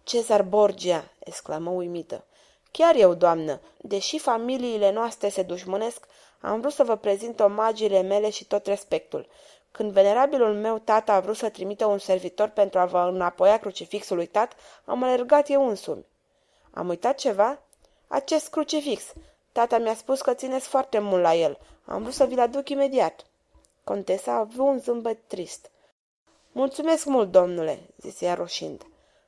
Cezar 0.03 0.43
Borgia!" 0.43 1.11
exclamă 1.19 1.69
uimită. 1.69 2.23
Chiar 2.71 2.95
eu, 2.95 3.13
doamnă, 3.13 3.59
deși 3.77 4.19
familiile 4.19 4.91
noastre 4.91 5.29
se 5.29 5.41
dușmănesc, 5.41 6.05
am 6.41 6.59
vrut 6.59 6.73
să 6.73 6.83
vă 6.83 6.95
prezint 6.95 7.39
omagiile 7.39 8.01
mele 8.01 8.29
și 8.29 8.45
tot 8.45 8.65
respectul. 8.65 9.27
Când 9.71 9.91
venerabilul 9.91 10.53
meu 10.53 10.77
tata 10.77 11.13
a 11.13 11.19
vrut 11.19 11.35
să 11.35 11.49
trimită 11.49 11.85
un 11.85 11.97
servitor 11.97 12.47
pentru 12.47 12.79
a 12.79 12.85
vă 12.85 12.97
înapoia 12.97 13.57
crucifixul 13.57 14.17
uitat, 14.17 14.53
am 14.85 15.03
alergat 15.03 15.49
eu 15.49 15.67
însumi. 15.67 16.05
Am 16.73 16.87
uitat 16.87 17.17
ceva? 17.17 17.59
Acest 18.07 18.49
crucifix. 18.49 19.13
Tata 19.51 19.77
mi-a 19.77 19.95
spus 19.95 20.21
că 20.21 20.33
țineți 20.33 20.67
foarte 20.67 20.99
mult 20.99 21.21
la 21.21 21.35
el. 21.35 21.57
Am 21.85 22.01
vrut 22.01 22.13
să 22.13 22.25
vi-l 22.25 22.39
aduc 22.39 22.69
imediat. 22.69 23.25
Contesa 23.83 24.31
a 24.31 24.37
avut 24.37 24.65
un 24.65 24.79
zâmbet 24.79 25.19
trist. 25.27 25.71
Mulțumesc 26.51 27.05
mult, 27.05 27.31
domnule, 27.31 27.79
zise 27.97 28.25
ea 28.25 28.33
roșind. 28.33 28.85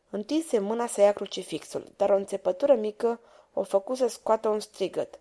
Întinse 0.10 0.60
mâna 0.60 0.88
să 0.88 1.02
ia 1.02 1.12
crucifixul, 1.12 1.92
dar 1.96 2.10
o 2.10 2.16
înțepătură 2.16 2.74
mică 2.74 3.20
o 3.54 3.64
făcu 3.64 3.96
să 3.96 4.08
scoată 4.08 4.50
un 4.50 4.60
strigăt. 4.60 5.20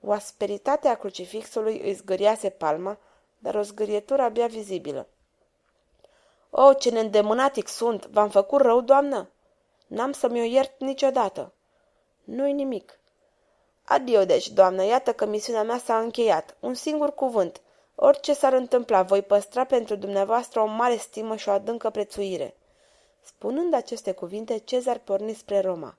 O 0.00 0.12
asperitate 0.12 0.88
a 0.88 0.96
crucifixului 0.96 1.80
îi 1.80 1.92
zgâriase 1.92 2.48
palma, 2.50 2.98
dar 3.38 3.54
o 3.54 3.62
zgârietură 3.62 4.22
abia 4.22 4.46
vizibilă. 4.46 5.06
O, 6.50 6.72
ce 6.72 6.90
neîndemânatic 6.90 7.68
sunt! 7.68 8.06
V-am 8.06 8.28
făcut 8.28 8.60
rău, 8.60 8.80
doamnă? 8.80 9.28
N-am 9.86 10.12
să 10.12 10.28
mi-o 10.28 10.44
iert 10.44 10.80
niciodată. 10.80 11.52
Nu-i 12.24 12.52
nimic. 12.52 12.98
Adio, 13.84 14.24
deci, 14.24 14.48
doamnă, 14.48 14.84
iată 14.84 15.12
că 15.12 15.26
misiunea 15.26 15.62
mea 15.62 15.78
s-a 15.78 15.98
încheiat. 15.98 16.56
Un 16.60 16.74
singur 16.74 17.14
cuvânt. 17.14 17.60
Orice 17.94 18.32
s-ar 18.32 18.52
întâmpla, 18.52 19.02
voi 19.02 19.22
păstra 19.22 19.64
pentru 19.64 19.94
dumneavoastră 19.94 20.60
o 20.60 20.66
mare 20.66 20.96
stimă 20.96 21.36
și 21.36 21.48
o 21.48 21.52
adâncă 21.52 21.90
prețuire. 21.90 22.54
Spunând 23.20 23.74
aceste 23.74 24.12
cuvinte, 24.12 24.58
Cezar 24.58 24.98
porni 24.98 25.34
spre 25.34 25.60
Roma. 25.60 25.96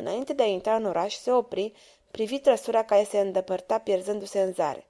Înainte 0.00 0.32
de 0.32 0.42
a 0.42 0.46
intra 0.46 0.74
în 0.74 0.84
oraș, 0.84 1.14
se 1.14 1.32
opri, 1.32 1.72
privi 2.10 2.38
trăsura 2.38 2.84
care 2.84 3.04
se 3.04 3.18
îndepărta 3.18 3.78
pierzându-se 3.78 4.40
în 4.40 4.52
zare. 4.52 4.86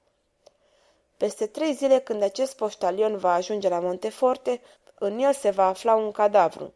Peste 1.17 1.47
trei 1.47 1.73
zile, 1.73 1.99
când 1.99 2.21
acest 2.21 2.55
poștalion 2.55 3.17
va 3.17 3.33
ajunge 3.33 3.69
la 3.69 3.79
Monteforte, 3.79 4.61
în 4.95 5.19
el 5.19 5.33
se 5.33 5.49
va 5.49 5.67
afla 5.67 5.95
un 5.95 6.11
cadavru. 6.11 6.73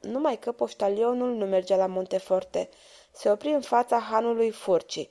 Numai 0.00 0.38
că 0.38 0.52
poștalionul 0.52 1.34
nu 1.34 1.46
mergea 1.46 1.76
la 1.76 1.86
Monteforte. 1.86 2.68
Se 3.12 3.30
opri 3.30 3.52
în 3.52 3.60
fața 3.60 3.98
hanului 3.98 4.50
Furci. 4.50 5.08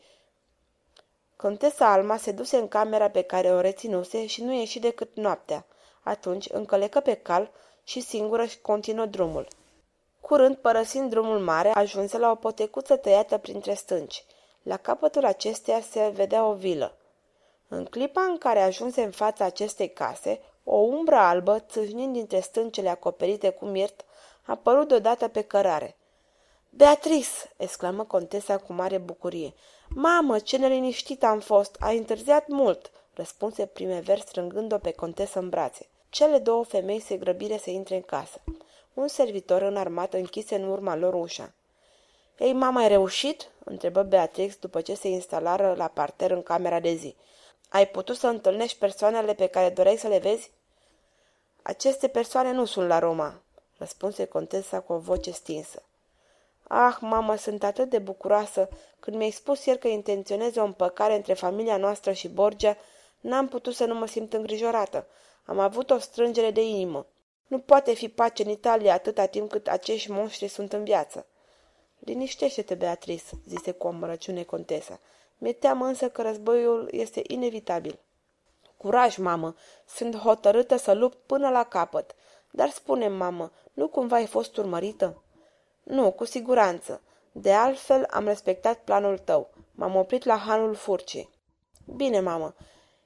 Contesa 1.36 1.92
Alma 1.92 2.18
se 2.18 2.32
duse 2.32 2.58
în 2.58 2.68
camera 2.68 3.10
pe 3.10 3.22
care 3.22 3.52
o 3.52 3.60
reținuse 3.60 4.26
și 4.26 4.44
nu 4.44 4.54
ieși 4.54 4.80
decât 4.80 5.16
noaptea. 5.16 5.66
Atunci 6.02 6.50
încălecă 6.50 7.00
pe 7.00 7.14
cal 7.14 7.52
și 7.84 8.00
singură 8.00 8.46
și 8.46 8.60
continuă 8.62 9.06
drumul. 9.06 9.48
Curând, 10.28 10.56
părăsind 10.56 11.10
drumul 11.10 11.40
mare, 11.40 11.72
ajunse 11.74 12.18
la 12.18 12.32
o 12.32 12.36
potecuță 12.36 12.96
tăiată 12.96 13.38
printre 13.38 13.74
stânci. 13.74 14.26
La 14.64 14.78
capătul 14.78 15.26
acesteia 15.26 15.82
se 15.82 16.12
vedea 16.14 16.46
o 16.46 16.54
vilă. 16.54 16.98
În 17.68 17.86
clipa 17.86 18.22
în 18.22 18.38
care 18.38 18.62
ajunse 18.62 19.04
în 19.04 19.12
fața 19.12 19.46
acestei 19.46 19.90
case, 19.90 20.40
o 20.64 20.76
umbră 20.76 21.16
albă, 21.16 21.60
țâșnind 21.60 22.14
dintre 22.14 22.40
stâncele 22.40 22.90
acoperite 22.90 23.50
cu 23.50 23.66
mirt, 23.66 24.06
a 24.46 24.52
apărut 24.52 24.88
deodată 24.88 25.28
pe 25.28 25.42
cărare. 25.42 25.98
Beatrice!" 26.70 27.30
exclamă 27.58 28.04
contesa 28.04 28.58
cu 28.58 28.74
mare 28.74 28.98
bucurie. 28.98 29.54
Mamă, 29.90 30.40
ce 30.40 30.58
neliniștit 30.58 31.24
am 31.24 31.40
fost! 31.40 31.76
A 31.80 31.90
întârziat 31.90 32.48
mult!" 32.48 32.92
răspunse 33.14 33.66
primever 33.66 34.20
strângând-o 34.20 34.78
pe 34.78 34.92
contesă 34.92 35.40
în 35.40 35.50
brațe. 35.50 35.90
Cele 36.10 36.38
două 36.38 36.64
femei 36.64 37.00
se 37.00 37.18
grăbire 37.18 37.58
să 37.58 37.70
intre 37.70 37.96
în 37.96 38.02
casă. 38.02 38.42
Un 38.98 39.08
servitor 39.08 39.62
înarmat 39.62 40.14
închise 40.14 40.56
în 40.56 40.64
urma 40.64 40.96
lor 40.96 41.14
ușa. 41.14 41.54
Ei, 42.38 42.54
mama, 42.54 42.82
ai 42.82 42.88
reușit?" 42.88 43.50
întrebă 43.64 44.04
Beatrix 44.04 44.56
după 44.56 44.82
ce 44.82 44.94
se 44.94 45.08
instalară 45.08 45.74
la 45.78 45.88
parter 45.88 46.32
în 46.32 46.44
camera 46.44 46.80
de 46.80 46.94
zi. 46.94 47.16
Ai 47.70 47.88
putut 47.88 48.16
să 48.16 48.28
întâlnești 48.28 48.78
persoanele 48.78 49.34
pe 49.34 49.48
care 49.48 49.70
doreai 49.70 49.98
să 49.98 50.08
le 50.08 50.18
vezi?" 50.18 50.52
Aceste 51.62 52.08
persoane 52.08 52.52
nu 52.52 52.66
sunt 52.66 52.88
la 52.88 53.00
Roma," 53.00 53.42
răspunse 53.78 54.26
contesa 54.26 54.80
cu 54.80 54.94
o 54.94 54.98
voce 54.98 55.32
stinsă. 55.32 55.84
Ah, 56.68 56.98
mamă, 57.00 57.36
sunt 57.36 57.64
atât 57.64 57.90
de 57.90 58.00
bucuroasă. 58.00 58.70
Când 59.00 59.18
mi-ai 59.18 59.32
spus 59.32 59.66
ieri 59.66 59.80
că 59.80 59.88
intenționezi 59.88 60.60
o 60.60 60.64
împăcare 60.64 61.16
între 61.16 61.34
familia 61.34 61.78
noastră 61.78 62.12
și 62.12 62.28
Borgia, 62.28 62.78
n-am 63.20 63.48
putut 63.48 63.76
să 63.76 63.86
nu 63.86 63.96
mă 63.96 64.08
simt 64.08 64.34
îngrijorată. 64.34 65.08
Am 65.46 65.60
avut 65.60 65.90
o 65.90 65.98
strângere 65.98 66.52
de 66.52 66.64
inimă. 66.64 67.06
Nu 67.48 67.60
poate 67.60 67.94
fi 67.94 68.10
pace 68.10 68.44
în 68.44 68.50
Italia 68.50 68.94
atâta 68.94 69.26
timp 69.26 69.50
cât 69.52 69.68
acești 69.68 70.12
monștri 70.12 70.48
sunt 70.48 70.74
în 70.74 70.84
viață. 70.84 71.26
Liniștește-te, 72.00 72.76
Beatrice, 72.76 73.24
zise 73.46 73.72
cu 73.72 73.88
amărăciune 73.88 74.44
contesa. 74.44 75.00
Mi-e 75.38 75.54
teamă 75.54 75.86
însă 75.86 76.10
că 76.10 76.22
războiul 76.22 76.88
este 76.92 77.22
inevitabil. 77.28 78.00
Curaj, 78.78 79.18
mamă, 79.18 79.56
sunt 79.86 80.16
hotărâtă 80.16 80.76
să 80.76 80.94
lupt 80.94 81.18
până 81.26 81.50
la 81.50 81.64
capăt. 81.64 82.16
Dar 82.52 82.70
spune 82.70 83.08
mamă, 83.08 83.52
nu 83.74 83.88
cumva 83.88 84.16
ai 84.16 84.26
fost 84.26 84.58
urmărită? 84.58 85.22
Nu, 85.84 86.12
cu 86.12 86.26
siguranță. 86.26 87.02
De 87.32 87.54
altfel, 87.54 88.06
am 88.10 88.26
respectat 88.26 88.80
planul 88.80 89.18
tău. 89.18 89.50
M-am 89.72 89.96
oprit 89.96 90.24
la 90.24 90.36
hanul 90.36 90.76
furcii. 90.76 91.30
Bine, 91.96 92.20
mamă. 92.20 92.56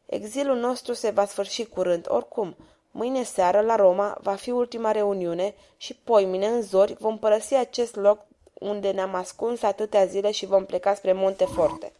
Exilul 0.05 0.57
nostru 0.57 0.93
se 0.93 1.09
va 1.09 1.25
sfârși 1.25 1.65
curând, 1.65 2.05
oricum. 2.09 2.55
Mâine 2.91 3.23
seară, 3.23 3.61
la 3.61 3.75
Roma, 3.75 4.17
va 4.21 4.35
fi 4.35 4.51
ultima 4.51 4.91
reuniune 4.91 5.55
și 5.77 5.95
poimine, 5.95 6.47
în 6.47 6.61
zori, 6.61 6.93
vom 6.93 7.19
părăsi 7.19 7.55
acest 7.55 7.95
loc 7.95 8.25
unde 8.53 8.91
ne-am 8.91 9.13
ascuns 9.13 9.61
atâtea 9.61 10.05
zile 10.05 10.31
și 10.31 10.45
vom 10.45 10.65
pleca 10.65 10.93
spre 10.93 11.13
Monteforte. 11.13 11.93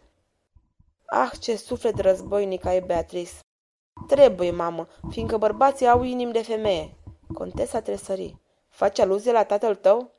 Ah, 1.06 1.32
ce 1.40 1.56
suflet 1.56 2.00
războinic 2.00 2.66
ai, 2.66 2.82
Beatrice! 2.82 3.32
Trebuie, 4.08 4.52
mamă, 4.52 4.88
fiindcă 5.10 5.38
bărbații 5.38 5.88
au 5.88 6.04
inimi 6.04 6.32
de 6.32 6.42
femeie. 6.42 6.98
Contesa 7.34 7.82
tresări. 7.82 8.38
Faci 8.70 9.00
aluzie 9.00 9.32
la 9.32 9.44
tatăl 9.44 9.76
tău? 9.76 10.12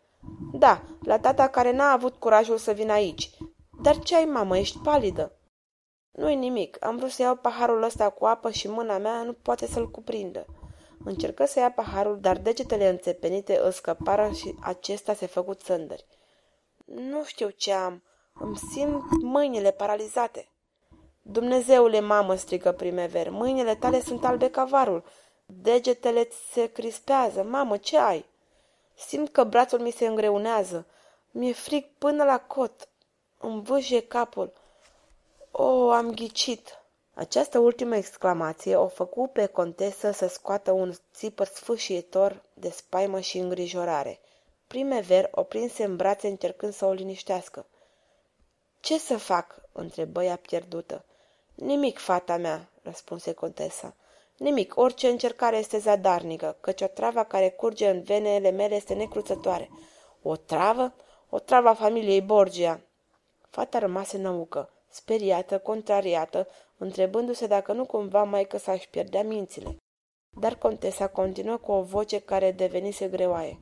Da, 0.53 0.83
la 1.03 1.19
tata 1.19 1.49
care 1.49 1.73
n-a 1.73 1.91
avut 1.91 2.15
curajul 2.15 2.57
să 2.57 2.73
vină 2.73 2.93
aici. 2.93 3.31
Dar 3.83 3.99
ce 3.99 4.17
ai, 4.17 4.25
mamă, 4.25 4.59
ești 4.59 4.79
palidă? 4.79 5.33
Nu-i 6.13 6.35
nimic, 6.35 6.85
am 6.85 6.97
vrut 6.97 7.11
să 7.11 7.23
iau 7.23 7.35
paharul 7.35 7.83
ăsta 7.83 8.11
cu 8.11 8.25
apă 8.25 8.51
și 8.51 8.69
mâna 8.69 8.99
mea 8.99 9.23
nu 9.23 9.33
poate 9.33 9.67
să-l 9.67 9.91
cuprindă. 9.91 10.47
Încercă 11.05 11.45
să 11.45 11.59
ia 11.59 11.71
paharul, 11.71 12.21
dar 12.21 12.37
degetele 12.37 12.89
înțepenite 12.89 13.59
îl 13.59 13.71
scăpară 13.71 14.31
și 14.33 14.55
acesta 14.61 15.15
se 15.15 15.27
făcut 15.27 15.61
țândări. 15.61 16.05
Nu 16.85 17.25
știu 17.25 17.49
ce 17.49 17.73
am. 17.73 18.03
Îmi 18.35 18.57
simt 18.57 19.23
mâinile 19.23 19.71
paralizate. 19.71 20.49
Dumnezeule, 21.23 22.01
mamă, 22.01 22.35
strigă 22.35 22.73
primever, 22.73 23.31
mâinile 23.31 23.75
tale 23.75 24.01
sunt 24.01 24.25
albe 24.25 24.51
ca 24.51 24.65
varul. 24.65 25.05
Degetele 25.47 26.29
se 26.53 26.67
crispează. 26.67 27.43
Mamă, 27.43 27.77
ce 27.77 27.99
ai? 27.99 28.25
Simt 28.95 29.29
că 29.29 29.45
brațul 29.45 29.79
mi 29.79 29.91
se 29.91 30.07
îngreunează. 30.07 30.87
Mi-e 31.31 31.53
frig 31.53 31.85
până 31.99 32.25
la 32.25 32.39
cot. 32.39 32.89
Îmi 33.39 33.63
vâșie 33.63 34.01
capul. 34.01 34.53
O, 35.51 35.91
am 35.91 36.11
ghicit. 36.11 36.82
Această 37.15 37.59
ultimă 37.59 37.97
exclamație 37.97 38.77
o 38.77 38.89
făcu 38.89 39.27
pe 39.33 39.47
contesă 39.47 40.11
să 40.11 40.27
scoată 40.27 40.71
un 40.71 40.93
țipăr 41.15 41.47
sfâșietor 41.47 42.43
de 42.55 42.71
spaimă 42.71 43.21
și 43.21 43.39
îngrijorare. 43.39 44.21
Primever 44.67 45.29
o 45.33 45.43
prinse 45.43 45.85
în 45.85 45.97
brațe 45.97 46.29
încercând 46.29 46.73
să 46.75 46.85
o 46.85 46.93
liniștească. 46.93 47.67
Ce 48.81 48.99
să 48.99 49.17
fac?" 49.17 49.61
întrebă 49.73 50.25
ea 50.25 50.37
pierdută. 50.37 51.05
Nimic, 51.55 51.99
fata 51.99 52.37
mea," 52.37 52.69
răspunse 52.83 53.33
contesa. 53.33 53.95
Nimic, 54.37 54.77
orice 54.77 55.09
încercare 55.09 55.57
este 55.57 55.79
zadarnică, 55.79 56.57
căci 56.61 56.81
o 56.81 56.87
travă 56.87 57.23
care 57.23 57.51
curge 57.51 57.89
în 57.89 58.03
venele 58.03 58.51
mele 58.51 58.75
este 58.75 58.95
necruțătoare. 58.95 59.71
O 60.23 60.37
travă? 60.37 60.93
O 61.29 61.39
travă 61.39 61.69
a 61.69 61.75
familiei 61.75 62.21
Borgia. 62.21 62.81
Fata 63.51 63.79
rămase 63.79 64.19
năucă, 64.19 64.71
speriată, 64.89 65.59
contrariată, 65.59 66.49
întrebându-se 66.83 67.47
dacă 67.47 67.73
nu 67.73 67.87
cumva 67.87 68.23
mai 68.23 68.45
că 68.45 68.59
s-aș 68.59 68.85
pierdea 68.87 69.23
mințile. 69.23 69.77
Dar 70.41 70.55
contesa 70.55 71.09
continuă 71.09 71.57
cu 71.57 71.73
o 71.73 71.83
voce 71.83 72.19
care 72.19 72.53
devenise 72.53 73.09
greoaie. 73.09 73.59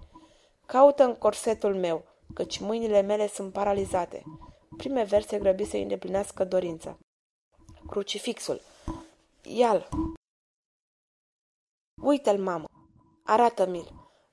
Caută 0.66 1.04
în 1.04 1.14
corsetul 1.14 1.74
meu, 1.74 2.04
căci 2.34 2.58
mâinile 2.58 3.00
mele 3.00 3.28
sunt 3.28 3.52
paralizate. 3.52 4.22
Prime 4.76 5.02
verse 5.02 5.38
grăbi 5.38 5.64
să 5.64 5.76
îndeplinească 5.76 6.44
dorința. 6.44 6.98
Crucifixul. 7.90 8.60
Ial. 9.42 9.88
Uite-l, 12.02 12.38
mamă. 12.38 12.66
Arată-mi-l. 13.24 13.88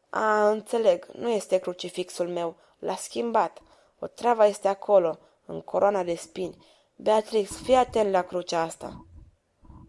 A, 0.09 0.49
înțeleg, 0.49 1.05
nu 1.05 1.29
este 1.29 1.57
crucifixul 1.57 2.27
meu. 2.27 2.55
L-a 2.79 2.95
schimbat. 2.95 3.61
O 3.99 4.07
travă 4.07 4.45
este 4.45 4.67
acolo, 4.67 5.17
în 5.45 5.61
coroana 5.61 6.03
de 6.03 6.15
spini. 6.15 6.57
Beatrix, 6.99 7.51
fii 7.51 7.75
atent 7.75 8.11
la 8.11 8.21
crucea 8.21 8.61
asta. 8.61 9.05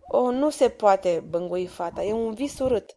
O, 0.08 0.30
nu 0.30 0.50
se 0.50 0.68
poate, 0.68 1.24
bângui 1.28 1.66
fata. 1.66 2.02
E 2.02 2.12
un 2.12 2.34
vis 2.34 2.58
urât. 2.58 2.96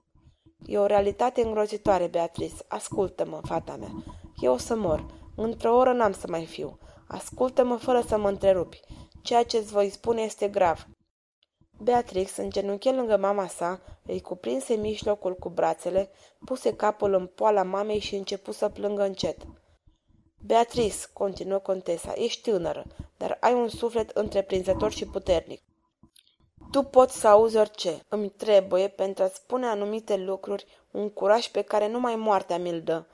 E 0.65 0.77
o 0.77 0.85
realitate 0.85 1.41
îngrozitoare, 1.41 2.07
Beatrice. 2.07 2.55
Ascultă-mă, 2.67 3.39
fata 3.43 3.75
mea. 3.75 3.91
Eu 4.39 4.53
o 4.53 4.57
să 4.57 4.75
mor. 4.75 5.05
Într-o 5.35 5.75
oră 5.75 5.93
n-am 5.93 6.11
să 6.11 6.27
mai 6.29 6.45
fiu. 6.45 6.77
Ascultă-mă 7.07 7.75
fără 7.75 8.01
să 8.07 8.17
mă 8.17 8.29
întrerupi. 8.29 8.79
Ceea 9.21 9.43
ce 9.43 9.57
îți 9.57 9.71
voi 9.71 9.89
spune 9.89 10.21
este 10.21 10.47
grav. 10.47 10.87
Beatrix, 11.77 12.37
îngenunche 12.37 12.91
lângă 12.91 13.17
mama 13.17 13.47
sa, 13.47 13.81
îi 14.05 14.21
cuprinse 14.21 14.73
mijlocul 14.73 15.35
cu 15.35 15.49
brațele, 15.49 16.09
puse 16.45 16.75
capul 16.75 17.13
în 17.13 17.25
poala 17.25 17.63
mamei 17.63 17.99
și 17.99 18.15
începu 18.15 18.51
să 18.51 18.69
plângă 18.69 19.03
încet. 19.03 19.37
Beatrice, 20.45 20.97
continuă 21.13 21.57
contesa, 21.57 22.13
ești 22.15 22.49
tânără, 22.49 22.85
dar 23.17 23.37
ai 23.39 23.53
un 23.53 23.67
suflet 23.67 24.09
întreprinzător 24.09 24.91
și 24.91 25.05
puternic. 25.05 25.61
Tu 26.71 26.83
poți 26.83 27.19
să 27.19 27.27
auzi 27.27 27.57
orice. 27.57 27.99
Îmi 28.07 28.29
trebuie, 28.29 28.87
pentru 28.87 29.23
a-ți 29.23 29.35
spune 29.35 29.65
anumite 29.65 30.17
lucruri, 30.17 30.65
un 30.91 31.09
curaj 31.09 31.47
pe 31.47 31.61
care 31.61 31.87
numai 31.87 32.15
moartea 32.15 32.57
mi-l 32.57 32.81
dă 32.81 33.05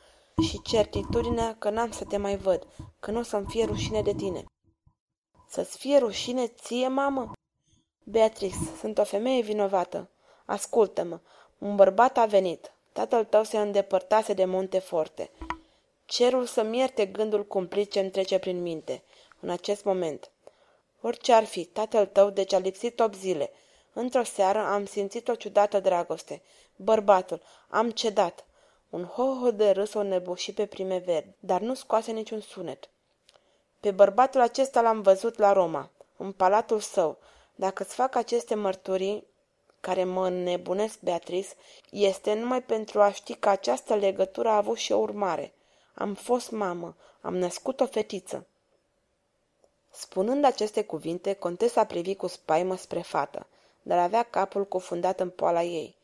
și 0.44 0.62
certitudinea 0.62 1.56
că 1.60 1.70
n-am 1.70 1.92
să 1.92 2.06
te 2.06 2.18
mai 2.18 2.38
văd, 2.38 2.68
că 3.00 3.12
nu 3.12 3.20
o 3.20 3.22
să-mi 3.22 3.46
fie 3.50 3.66
rușine 3.66 4.02
de 4.02 4.14
tine. 4.14 4.46
Să-ți 5.50 5.78
fie 5.78 5.98
rușine 5.98 6.48
ție, 6.48 6.88
mamă? 6.88 7.32
Beatrix, 8.04 8.56
sunt 8.80 8.98
o 8.98 9.04
femeie 9.04 9.42
vinovată. 9.42 10.10
Ascultă-mă, 10.46 11.20
un 11.58 11.76
bărbat 11.76 12.18
a 12.18 12.26
venit. 12.26 12.72
Tatăl 12.94 13.26
tău 13.26 13.44
se 13.44 13.58
îndepărtase 13.58 14.34
de 14.34 14.46
Monteforte. 14.46 15.32
Cerul 16.10 16.46
să-mi 16.46 16.78
ierte 16.78 17.06
gândul 17.06 17.46
cumplit 17.46 17.92
ce-mi 17.92 18.10
trece 18.10 18.40
prin 18.40 18.62
minte, 18.62 19.04
în 19.40 19.50
acest 19.50 19.84
moment. 19.84 20.32
Orice 21.02 21.34
ar 21.34 21.44
fi, 21.44 21.66
tatăl 21.66 22.06
tău 22.06 22.30
deci 22.30 22.54
a 22.54 22.58
lipsit 22.58 23.00
8 23.00 23.16
zile. 23.16 23.52
Într-o 23.94 24.24
seară 24.24 24.60
am 24.60 24.86
simțit 24.86 25.28
o 25.28 25.36
ciudată 25.36 25.80
dragoste. 25.80 26.42
Bărbatul, 26.76 27.42
am 27.70 27.92
cedat. 27.92 28.46
Un 28.90 29.04
hoho 29.04 29.52
de 29.52 29.70
râs 29.70 29.94
o 29.94 30.04
nebuși 30.04 30.54
pe 30.54 30.66
prime 30.66 30.98
verde, 30.98 31.36
dar 31.40 31.62
nu 31.62 31.74
scoase 31.74 32.12
niciun 32.12 32.40
sunet. 32.40 32.90
Pe 33.80 33.92
bărbatul 33.92 34.42
acesta 34.42 34.82
l-am 34.82 35.02
văzut 35.02 35.38
la 35.38 35.54
Roma, 35.54 35.92
în 36.18 36.32
palatul 36.32 36.80
său. 36.80 37.18
Dacă 37.56 37.84
îți 37.84 37.96
fac 37.96 38.16
aceste 38.16 38.56
mărturii, 38.56 39.28
care 39.80 40.04
mă 40.04 40.28
înnebunesc, 40.28 41.00
Beatrice, 41.00 41.54
este 41.92 42.34
numai 42.34 42.64
pentru 42.64 43.02
a 43.02 43.12
ști 43.12 43.36
că 43.36 43.50
această 43.50 43.96
legătură 43.96 44.50
a 44.50 44.56
avut 44.56 44.78
și 44.78 44.92
o 44.92 44.98
urmare. 44.98 45.52
Am 46.00 46.14
fost 46.14 46.52
mamă, 46.52 46.96
am 47.22 47.38
născut 47.38 47.80
o 47.80 47.86
fetiță. 47.86 48.46
Spunând 49.92 50.46
aceste 50.46 50.84
cuvinte, 50.84 51.34
contesa 51.34 51.84
privi 51.84 52.16
cu 52.16 52.28
spaimă 52.28 52.76
spre 52.76 53.02
fată, 53.02 53.48
dar 53.82 53.98
avea 53.98 54.24
capul 54.24 54.66
cufundat 54.66 55.20
în 55.20 55.30
poala 55.30 55.64
ei. 55.64 55.96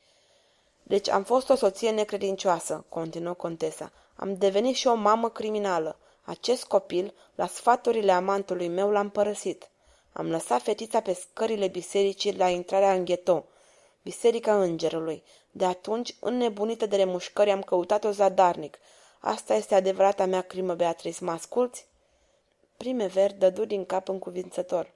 Deci 0.83 1.09
am 1.09 1.23
fost 1.23 1.49
o 1.49 1.55
soție 1.55 1.91
necredincioasă, 1.91 2.85
continuă 2.89 3.33
contesa. 3.33 3.91
Am 4.15 4.35
devenit 4.37 4.75
și 4.75 4.87
o 4.87 4.93
mamă 4.93 5.29
criminală. 5.29 5.97
Acest 6.23 6.63
copil, 6.63 7.13
la 7.35 7.47
sfaturile 7.47 8.11
amantului 8.11 8.67
meu, 8.67 8.91
l-am 8.91 9.09
părăsit. 9.09 9.69
Am 10.13 10.29
lăsat 10.29 10.61
fetița 10.61 10.99
pe 10.99 11.13
scările 11.13 11.67
bisericii 11.67 12.35
la 12.35 12.49
intrarea 12.49 12.93
în 12.93 13.05
ghetou, 13.05 13.45
Biserica 14.03 14.61
Îngerului. 14.61 15.23
De 15.51 15.65
atunci, 15.65 16.15
înnebunită 16.19 16.85
de 16.85 16.95
remușcări, 16.95 17.51
am 17.51 17.61
căutat-o 17.61 18.11
zadarnic. 18.11 18.77
Asta 19.25 19.53
este 19.53 19.75
adevărata 19.75 20.25
mea 20.25 20.41
crimă, 20.41 20.73
Beatrice. 20.73 21.23
Mă 21.23 21.31
asculți? 21.31 21.87
Primever 22.77 23.33
dădu 23.33 23.65
din 23.65 23.85
cap 23.85 24.07
încuvințător. 24.07 24.91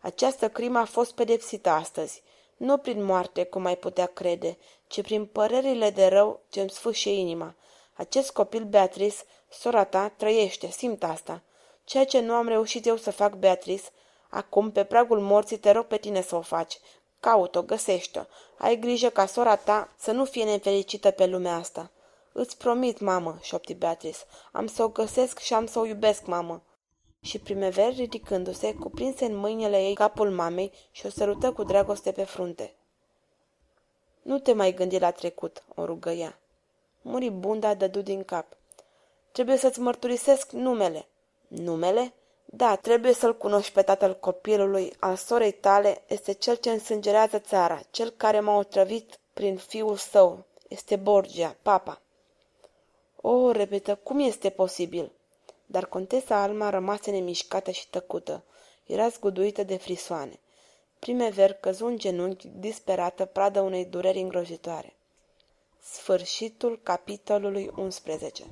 Această 0.00 0.48
crimă 0.48 0.78
a 0.78 0.84
fost 0.84 1.14
pedepsită 1.14 1.68
astăzi, 1.68 2.22
nu 2.56 2.76
prin 2.76 3.04
moarte, 3.04 3.44
cum 3.44 3.64
ai 3.64 3.76
putea 3.76 4.06
crede, 4.06 4.58
ci 4.86 5.02
prin 5.02 5.26
părerile 5.26 5.90
de 5.90 6.06
rău 6.06 6.40
ce-mi 6.48 6.70
sfâșie 6.70 7.12
inima. 7.12 7.54
Acest 7.94 8.30
copil, 8.30 8.64
Beatrice, 8.64 9.16
sora 9.48 9.84
ta, 9.84 10.08
trăiește, 10.08 10.66
simt 10.70 11.04
asta. 11.04 11.42
Ceea 11.84 12.04
ce 12.04 12.20
nu 12.20 12.32
am 12.32 12.48
reușit 12.48 12.86
eu 12.86 12.96
să 12.96 13.10
fac, 13.10 13.34
Beatrice, 13.34 13.84
acum, 14.28 14.70
pe 14.70 14.84
pragul 14.84 15.20
morții, 15.20 15.58
te 15.58 15.70
rog 15.70 15.84
pe 15.84 15.96
tine 15.96 16.22
să 16.22 16.36
o 16.36 16.40
faci. 16.40 16.78
Caut-o, 17.20 17.62
găsește-o. 17.62 18.22
Ai 18.58 18.76
grijă 18.78 19.08
ca 19.08 19.26
sora 19.26 19.56
ta 19.56 19.92
să 19.98 20.10
nu 20.12 20.24
fie 20.24 20.44
nefericită 20.44 21.10
pe 21.10 21.26
lumea 21.26 21.54
asta. 21.54 21.90
Îți 22.38 22.56
promit, 22.56 23.00
mamă, 23.00 23.38
șopti 23.42 23.74
Beatrice. 23.74 24.18
Am 24.52 24.66
să 24.66 24.82
o 24.82 24.88
găsesc 24.88 25.38
și 25.38 25.54
am 25.54 25.66
să 25.66 25.78
o 25.78 25.86
iubesc, 25.86 26.26
mamă. 26.26 26.62
Și 27.20 27.38
primever, 27.38 27.92
ridicându-se, 27.92 28.74
cuprinse 28.74 29.24
în 29.24 29.36
mâinile 29.36 29.82
ei 29.82 29.94
capul 29.94 30.30
mamei 30.30 30.72
și 30.90 31.06
o 31.06 31.08
sărută 31.08 31.52
cu 31.52 31.62
dragoste 31.62 32.12
pe 32.12 32.24
frunte. 32.24 32.74
Nu 34.22 34.38
te 34.38 34.52
mai 34.52 34.74
gândi 34.74 34.98
la 34.98 35.10
trecut, 35.10 35.64
o 35.74 35.84
rugă 35.84 36.10
ea. 36.10 36.38
Muribunda 37.02 37.74
dădu 37.74 38.00
din 38.00 38.24
cap. 38.24 38.46
Trebuie 39.32 39.56
să-ți 39.56 39.80
mărturisesc 39.80 40.52
numele. 40.52 41.06
Numele? 41.48 42.12
Da, 42.44 42.76
trebuie 42.76 43.12
să-l 43.12 43.36
cunoști 43.36 43.72
pe 43.72 43.82
tatăl 43.82 44.16
copilului, 44.18 44.92
al 44.98 45.16
sorei 45.16 45.52
tale, 45.52 46.02
este 46.06 46.32
cel 46.32 46.56
ce 46.56 46.70
însângerează 46.70 47.38
țara, 47.38 47.80
cel 47.90 48.10
care 48.10 48.40
m-a 48.40 48.56
otrăvit 48.56 49.18
prin 49.32 49.56
fiul 49.56 49.96
său. 49.96 50.44
Este 50.68 50.96
Borgia, 50.96 51.56
papa. 51.62 52.00
O, 53.28 53.50
repetă, 53.50 53.94
cum 53.94 54.18
este 54.18 54.50
posibil? 54.50 55.12
Dar 55.66 55.86
contesa 55.86 56.42
Alma 56.42 56.70
rămase 56.70 57.10
nemișcată 57.10 57.70
și 57.70 57.88
tăcută. 57.88 58.44
Era 58.86 59.08
zguduită 59.08 59.62
de 59.62 59.76
frisoane. 59.76 60.40
Primever 60.98 61.52
căzu 61.52 61.86
în 61.86 61.98
genunchi, 61.98 62.48
disperată, 62.48 63.24
pradă 63.24 63.60
unei 63.60 63.84
dureri 63.84 64.20
îngrozitoare. 64.20 64.96
Sfârșitul 65.80 66.80
capitolului 66.82 67.70
11 67.76 68.44